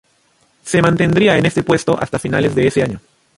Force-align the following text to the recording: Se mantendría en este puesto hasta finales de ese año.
Se 0.65 0.81
mantendría 0.81 1.37
en 1.37 1.45
este 1.45 1.61
puesto 1.61 1.95
hasta 2.01 2.17
finales 2.17 2.55
de 2.55 2.65
ese 2.65 2.81
año. 2.81 2.99